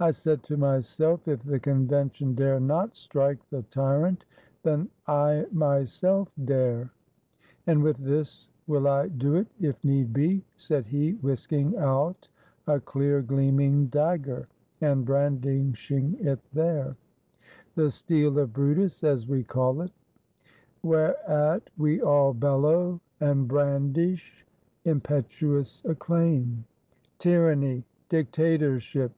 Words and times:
I 0.00 0.10
said 0.10 0.42
to 0.44 0.56
myself, 0.56 1.28
if 1.28 1.42
the 1.44 1.60
Convention 1.60 2.34
dare 2.34 2.58
not 2.58 2.96
strike 2.96 3.38
the 3.50 3.62
Tyrant, 3.64 4.24
then 4.64 4.88
I 5.06 5.46
myself 5.52 6.32
dare; 6.46 6.90
and 7.66 7.80
with 7.82 7.98
this 7.98 8.48
will 8.66 8.88
I 8.88 9.06
do 9.08 9.36
it 9.36 9.46
if 9.60 9.84
need 9.84 10.12
be," 10.14 10.42
said 10.56 10.86
he, 10.86 11.12
whisking 11.22 11.76
out 11.76 12.26
a 12.66 12.80
clear 12.80 13.20
gleaming 13.22 13.86
Dag 13.86 14.24
ger, 14.24 14.48
and 14.80 15.04
brandishing 15.04 16.16
it 16.18 16.40
there: 16.54 16.96
the 17.76 17.90
Steel 17.90 18.38
of 18.38 18.52
Brutus, 18.52 19.04
as 19.04 19.28
we 19.28 19.44
call 19.44 19.82
it.— 19.82 19.92
Whereat 20.82 21.70
we 21.76 22.00
all 22.00 22.32
bellow, 22.32 22.98
and 23.20 23.46
brandish, 23.46 24.44
impetu 24.86 25.58
ous 25.60 25.84
acclaim. 25.84 26.64
"Tyranny! 27.18 27.84
Dictatorship! 28.08 29.12